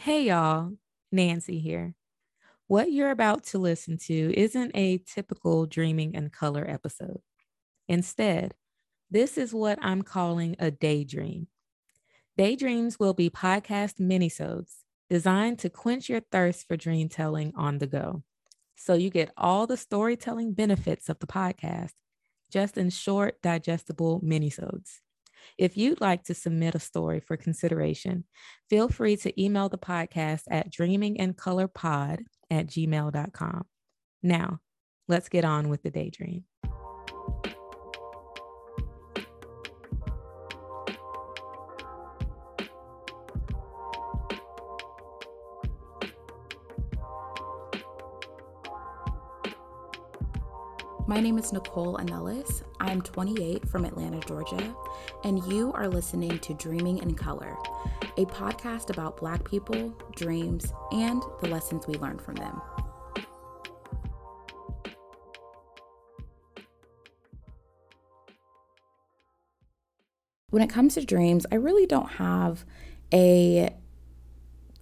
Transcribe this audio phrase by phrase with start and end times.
[0.00, 0.74] Hey, y'all.
[1.10, 1.96] Nancy here.
[2.68, 7.20] What you're about to listen to isn't a typical Dreaming in Color episode.
[7.88, 8.54] Instead,
[9.10, 11.48] this is what I'm calling a daydream.
[12.36, 14.72] Daydreams will be podcast minisodes
[15.10, 18.22] designed to quench your thirst for dream telling on the go.
[18.76, 21.94] So you get all the storytelling benefits of the podcast
[22.52, 25.00] just in short, digestible minisodes.
[25.56, 28.24] If you'd like to submit a story for consideration,
[28.68, 32.18] feel free to email the podcast at dreamingincolorpod
[32.50, 33.64] at gmail.com.
[34.22, 34.58] Now,
[35.06, 36.44] let's get on with the daydream.
[51.08, 52.62] My name is Nicole Anelas.
[52.80, 54.76] I'm 28 from Atlanta, Georgia,
[55.24, 57.56] and you are listening to Dreaming in Color,
[58.18, 62.60] a podcast about Black people, dreams, and the lessons we learn from them.
[70.50, 72.66] When it comes to dreams, I really don't have
[73.14, 73.74] a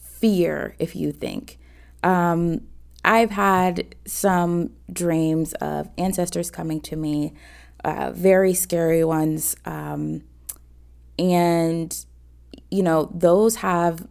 [0.00, 1.58] fear, if you think.
[2.04, 2.68] Um,
[3.04, 7.34] I've had some dreams of ancestors coming to me,
[7.84, 9.56] uh, very scary ones.
[9.64, 10.22] Um,
[11.18, 12.04] and,
[12.70, 14.06] you know, those have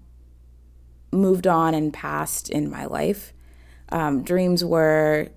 [1.12, 3.34] moved on and passed in my life.
[3.90, 5.30] Um, dreams were,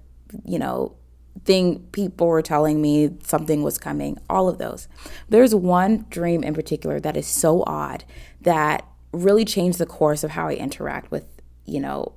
[0.44, 0.96] you know,
[1.44, 4.88] thing people were telling me something was coming, all of those.
[5.28, 8.04] There's one dream in particular that is so odd
[8.40, 11.26] that really changed the course of how I interact with,
[11.64, 12.14] you know,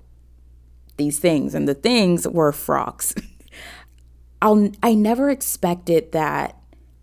[0.98, 3.16] these things, and the things were frogs.
[4.42, 6.56] I'll, I never expected that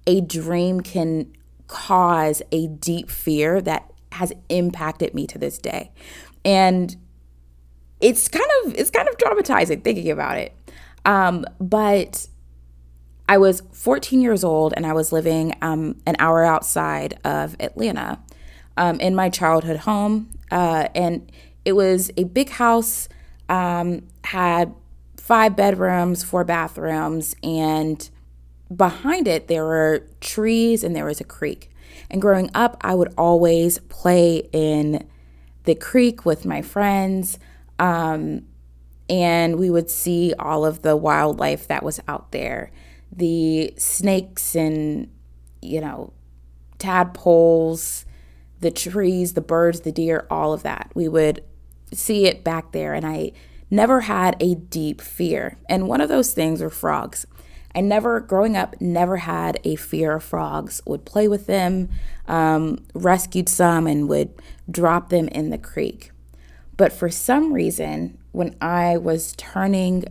[0.07, 1.33] a dream can
[1.67, 5.91] cause a deep fear that has impacted me to this day.
[6.45, 6.95] And
[8.01, 10.55] it's kind of it's kind of traumatizing thinking about it.
[11.05, 12.29] Um, but
[13.29, 18.21] I was 14 years old and I was living um, an hour outside of Atlanta
[18.77, 20.31] um, in my childhood home.
[20.51, 21.31] Uh, and
[21.65, 23.09] it was a big house
[23.49, 24.75] um, had
[25.17, 28.11] five bedrooms, four bathrooms, and
[28.75, 31.71] behind it there were trees and there was a creek.
[32.11, 35.07] And growing up, I would always play in
[35.65, 37.39] the creek with my friends.
[37.79, 38.47] Um,
[39.09, 42.71] and we would see all of the wildlife that was out there
[43.17, 45.09] the snakes and,
[45.63, 46.13] you know,
[46.79, 48.05] tadpoles,
[48.61, 50.91] the trees, the birds, the deer, all of that.
[50.95, 51.45] We would
[51.95, 52.95] see it back there.
[52.95, 53.33] And I
[53.71, 55.59] never had a deep fear.
[55.69, 57.27] And one of those things were frogs.
[57.75, 60.81] I never, growing up, never had a fear of frogs.
[60.87, 61.89] Would play with them,
[62.29, 64.31] um, rescued some, and would
[64.71, 66.13] drop them in the creek.
[66.77, 70.05] But for some reason, when I was turning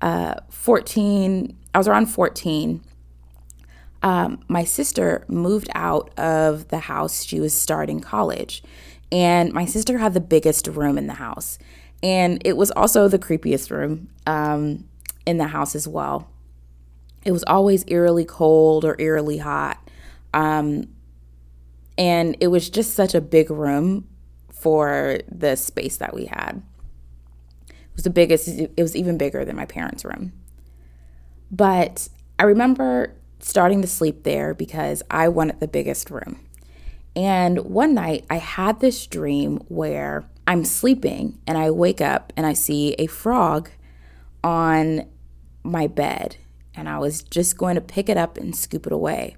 [0.00, 2.80] uh, 14, I was around 14,
[4.02, 7.24] um, my sister moved out of the house.
[7.24, 8.62] She was starting college.
[9.12, 11.58] And my sister had the biggest room in the house.
[12.02, 14.84] And it was also the creepiest room um,
[15.24, 16.30] in the house as well.
[17.24, 19.90] It was always eerily cold or eerily hot.
[20.34, 20.88] Um,
[21.98, 24.06] and it was just such a big room
[24.50, 26.62] for the space that we had.
[27.68, 30.32] It was the biggest, it was even bigger than my parents' room.
[31.50, 32.08] But
[32.38, 36.45] I remember starting to sleep there because I wanted the biggest room.
[37.16, 42.44] And one night I had this dream where I'm sleeping and I wake up and
[42.44, 43.70] I see a frog
[44.44, 45.08] on
[45.64, 46.36] my bed.
[46.74, 49.36] And I was just going to pick it up and scoop it away.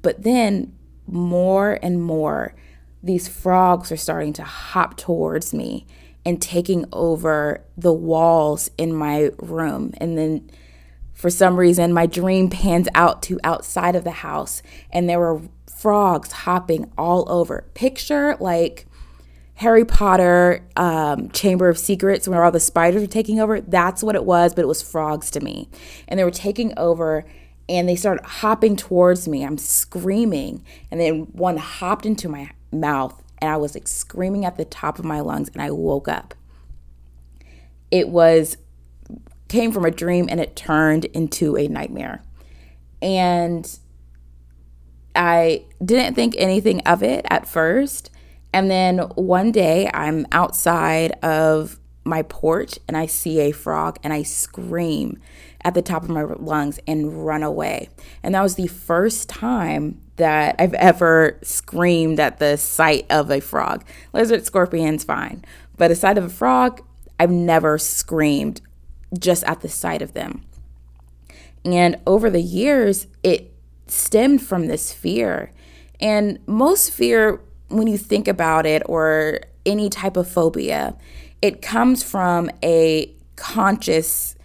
[0.00, 0.76] But then
[1.08, 2.54] more and more,
[3.02, 5.86] these frogs are starting to hop towards me
[6.24, 9.92] and taking over the walls in my room.
[9.98, 10.50] And then
[11.16, 14.62] for some reason, my dream pans out to outside of the house,
[14.92, 17.64] and there were frogs hopping all over.
[17.72, 18.86] Picture like
[19.54, 23.62] Harry Potter um, Chamber of Secrets where all the spiders were taking over.
[23.62, 25.70] That's what it was, but it was frogs to me.
[26.06, 27.24] And they were taking over
[27.66, 29.42] and they started hopping towards me.
[29.42, 30.62] I'm screaming.
[30.90, 34.98] And then one hopped into my mouth and I was like screaming at the top
[34.98, 36.34] of my lungs and I woke up.
[37.90, 38.58] It was
[39.48, 42.22] came from a dream and it turned into a nightmare.
[43.00, 43.78] And
[45.14, 48.10] I didn't think anything of it at first.
[48.52, 54.12] And then one day I'm outside of my porch and I see a frog and
[54.12, 55.20] I scream
[55.62, 57.88] at the top of my lungs and run away.
[58.22, 63.40] And that was the first time that I've ever screamed at the sight of a
[63.40, 63.84] frog.
[64.12, 65.44] Lizard, scorpion's fine,
[65.76, 66.82] but the sight of a frog,
[67.18, 68.60] I've never screamed
[69.18, 70.44] just at the sight of them.
[71.64, 73.52] And over the years, it
[73.86, 75.52] stemmed from this fear.
[76.00, 80.96] And most fear, when you think about it, or any type of phobia,
[81.42, 84.36] it comes from a conscious,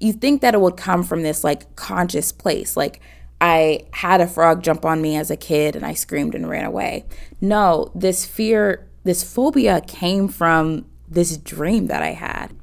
[0.00, 2.76] you think that it would come from this like conscious place.
[2.76, 3.00] Like,
[3.40, 6.64] I had a frog jump on me as a kid and I screamed and ran
[6.64, 7.04] away.
[7.40, 12.54] No, this fear, this phobia came from this dream that I had.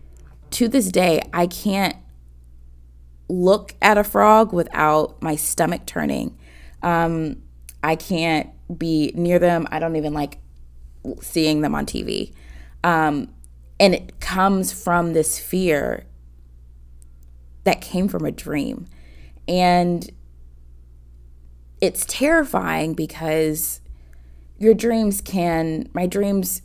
[0.52, 1.96] To this day, I can't
[3.30, 6.38] look at a frog without my stomach turning.
[6.84, 7.42] Um,
[7.84, 9.68] I can't be near them.
[9.72, 10.40] I don't even like
[11.22, 12.34] seeing them on TV.
[12.84, 13.30] Um,
[13.80, 16.06] and it comes from this fear
[17.64, 18.88] that came from a dream.
[19.48, 20.10] And
[21.80, 23.82] it's terrifying because
[24.60, 26.62] your dreams can, my dreams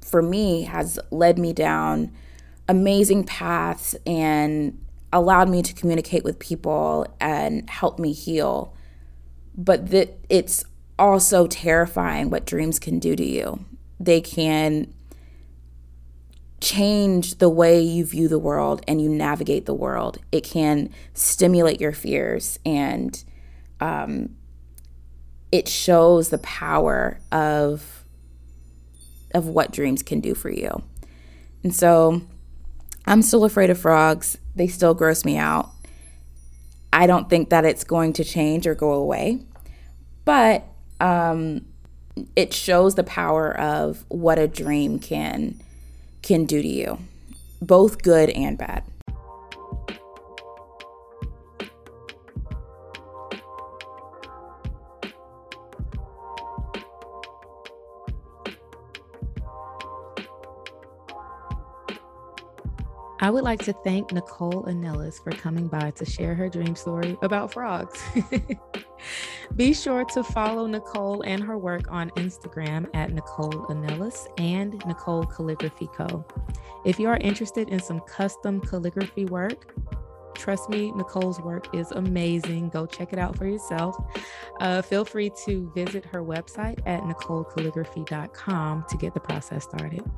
[0.00, 2.12] for me has led me down
[2.70, 4.80] amazing paths and
[5.12, 8.76] allowed me to communicate with people and help me heal.
[9.56, 10.64] But that it's
[10.96, 13.64] also terrifying what dreams can do to you.
[13.98, 14.94] They can
[16.60, 20.18] change the way you view the world and you navigate the world.
[20.30, 23.24] It can stimulate your fears and
[23.80, 24.36] um,
[25.50, 28.04] it shows the power of
[29.34, 30.82] of what dreams can do for you.
[31.64, 32.22] And so
[33.10, 34.38] I'm still afraid of frogs.
[34.54, 35.70] They still gross me out.
[36.92, 39.40] I don't think that it's going to change or go away.
[40.24, 40.64] But
[41.00, 41.66] um,
[42.36, 45.60] it shows the power of what a dream can
[46.22, 46.98] can do to you,
[47.60, 48.84] both good and bad.
[63.22, 67.18] I would like to thank Nicole Anelas for coming by to share her dream story
[67.20, 68.02] about frogs.
[69.56, 75.26] Be sure to follow Nicole and her work on Instagram at Nicole Anelas and Nicole
[75.26, 76.24] Calligraphy Co.
[76.86, 79.74] If you are interested in some custom calligraphy work,
[80.34, 82.70] trust me, Nicole's work is amazing.
[82.70, 83.96] Go check it out for yourself.
[84.60, 90.10] Uh, feel free to visit her website at nicolecalligraphy.com to get the process started.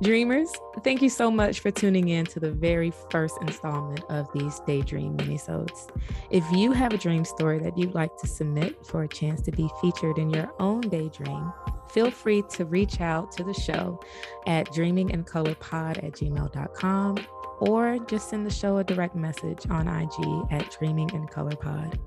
[0.00, 0.50] Dreamers,
[0.82, 5.16] thank you so much for tuning in to the very first installment of these Daydream
[5.16, 5.88] minisodes.
[6.30, 9.52] If you have a dream story that you'd like to submit for a chance to
[9.52, 11.52] be featured in your own daydream,
[11.90, 14.00] feel free to reach out to the show
[14.46, 17.18] at dreamingincolorpod at gmail.com
[17.60, 21.98] or just send the show a direct message on IG at Dreaming in Color Pod.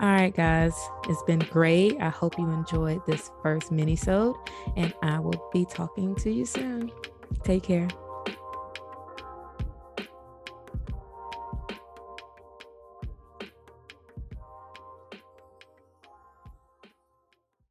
[0.00, 0.74] All right, guys,
[1.08, 2.00] it's been great.
[2.00, 4.36] I hope you enjoyed this first mini-sode,
[4.76, 6.90] and I will be talking to you soon.
[7.44, 7.88] Take care.